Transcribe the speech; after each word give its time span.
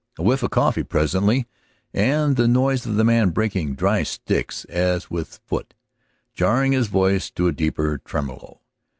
A 0.17 0.23
whiff 0.23 0.41
of 0.41 0.49
coffee, 0.49 0.81
presently, 0.81 1.45
and 1.93 2.35
the 2.35 2.47
noise 2.47 2.87
of 2.87 2.95
the 2.95 3.03
man 3.03 3.29
breaking 3.29 3.75
dry 3.75 4.01
sticks, 4.01 4.65
as 4.65 5.11
with 5.11 5.27
his 5.27 5.37
foot, 5.45 5.75
jarring 6.33 6.71
his 6.71 6.87
voice 6.87 7.29
to 7.29 7.47
a 7.47 7.51
deeper 7.53 7.99
tremolo. 7.99 8.61